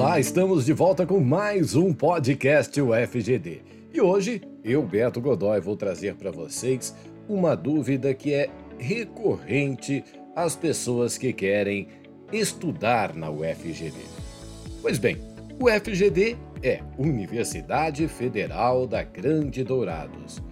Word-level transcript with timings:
Olá, 0.00 0.18
estamos 0.18 0.64
de 0.64 0.72
volta 0.72 1.04
com 1.04 1.20
mais 1.20 1.76
um 1.76 1.92
podcast 1.92 2.80
UFGD. 2.80 3.60
E 3.92 4.00
hoje, 4.00 4.40
eu, 4.64 4.82
Beto 4.82 5.20
Godoy, 5.20 5.60
vou 5.60 5.76
trazer 5.76 6.14
para 6.14 6.30
vocês 6.30 6.96
uma 7.28 7.54
dúvida 7.54 8.14
que 8.14 8.32
é 8.32 8.48
recorrente 8.78 10.02
às 10.34 10.56
pessoas 10.56 11.18
que 11.18 11.34
querem 11.34 11.88
estudar 12.32 13.14
na 13.14 13.28
UFGD. 13.28 13.92
Pois 14.80 14.96
bem, 14.96 15.18
o 15.60 15.66
UFGD 15.66 16.34
é 16.62 16.80
Universidade 16.96 18.08
Federal 18.08 18.86
da 18.86 19.02
Grande 19.02 19.62
Dourados. 19.62 20.42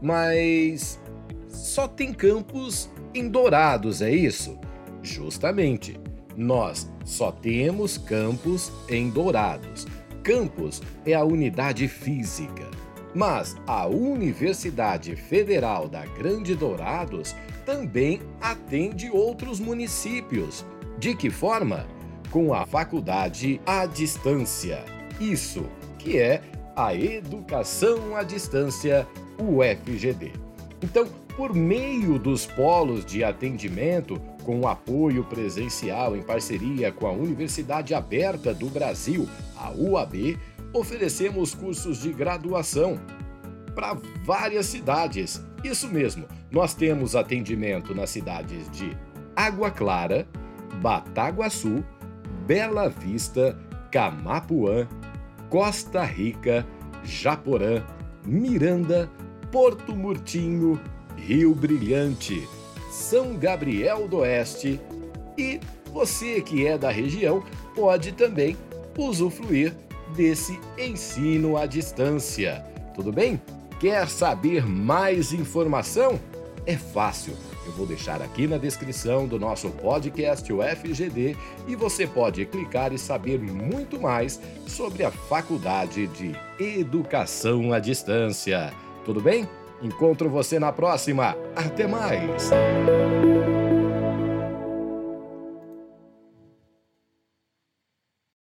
Mas 0.00 1.00
só 1.48 1.88
tem 1.88 2.12
campus 2.12 2.88
em 3.12 3.28
Dourados, 3.28 4.00
é 4.00 4.12
isso? 4.12 4.56
Justamente. 5.02 5.98
Nós 6.36 6.90
só 7.04 7.30
temos 7.30 7.98
campus 7.98 8.72
em 8.88 9.10
Dourados. 9.10 9.86
Campus 10.22 10.80
é 11.04 11.14
a 11.14 11.24
unidade 11.24 11.88
física. 11.88 12.70
Mas 13.14 13.56
a 13.66 13.86
Universidade 13.86 15.14
Federal 15.16 15.88
da 15.88 16.06
Grande 16.06 16.54
Dourados 16.54 17.36
também 17.66 18.20
atende 18.40 19.10
outros 19.10 19.60
municípios. 19.60 20.64
De 20.98 21.14
que 21.14 21.28
forma? 21.28 21.86
Com 22.30 22.54
a 22.54 22.64
faculdade 22.64 23.60
à 23.66 23.84
distância. 23.84 24.82
Isso 25.20 25.64
que 25.98 26.18
é 26.18 26.40
a 26.74 26.94
Educação 26.94 28.16
à 28.16 28.22
Distância 28.22 29.06
UFGD. 29.38 30.32
Então, 30.82 31.06
por 31.36 31.54
meio 31.54 32.18
dos 32.18 32.44
polos 32.44 33.04
de 33.04 33.22
atendimento, 33.22 34.20
com 34.44 34.66
apoio 34.66 35.24
presencial 35.24 36.16
em 36.16 36.22
parceria 36.22 36.90
com 36.90 37.06
a 37.06 37.12
Universidade 37.12 37.94
Aberta 37.94 38.52
do 38.52 38.68
Brasil, 38.68 39.28
a 39.56 39.70
UAB, 39.70 40.38
oferecemos 40.72 41.54
cursos 41.54 42.02
de 42.02 42.12
graduação 42.12 42.98
para 43.74 43.96
várias 44.24 44.66
cidades. 44.66 45.42
Isso 45.62 45.88
mesmo, 45.88 46.26
nós 46.50 46.74
temos 46.74 47.14
atendimento 47.14 47.94
nas 47.94 48.10
cidades 48.10 48.68
de 48.70 48.96
Água 49.36 49.70
Clara, 49.70 50.26
Bataguaçu, 50.82 51.84
Bela 52.46 52.88
Vista, 52.88 53.58
Camapuã, 53.90 54.88
Costa 55.48 56.02
Rica, 56.02 56.66
Japorã, 57.04 57.82
Miranda, 58.26 59.08
Porto 59.52 59.94
Murtinho, 59.94 60.80
Rio 61.14 61.54
Brilhante, 61.54 62.48
São 62.90 63.36
Gabriel 63.36 64.08
do 64.08 64.18
Oeste 64.18 64.80
e 65.36 65.60
você 65.92 66.40
que 66.40 66.66
é 66.66 66.78
da 66.78 66.90
região 66.90 67.44
pode 67.74 68.12
também 68.12 68.56
usufruir 68.96 69.74
desse 70.16 70.58
ensino 70.78 71.58
à 71.58 71.66
distância. 71.66 72.64
Tudo 72.94 73.12
bem? 73.12 73.40
Quer 73.78 74.08
saber 74.08 74.66
mais 74.66 75.34
informação? 75.34 76.18
É 76.64 76.76
fácil. 76.76 77.34
Eu 77.66 77.72
vou 77.72 77.86
deixar 77.86 78.22
aqui 78.22 78.46
na 78.46 78.56
descrição 78.56 79.26
do 79.26 79.38
nosso 79.38 79.68
podcast 79.70 80.50
UFGD 80.50 81.36
e 81.68 81.76
você 81.76 82.06
pode 82.06 82.46
clicar 82.46 82.92
e 82.92 82.98
saber 82.98 83.38
muito 83.38 84.00
mais 84.00 84.40
sobre 84.66 85.04
a 85.04 85.10
Faculdade 85.10 86.06
de 86.06 86.34
Educação 86.58 87.72
à 87.72 87.78
Distância. 87.78 88.72
Tudo 89.04 89.20
bem? 89.20 89.48
Encontro 89.82 90.30
você 90.30 90.58
na 90.58 90.72
próxima. 90.72 91.36
Até 91.56 91.86
mais! 91.86 92.50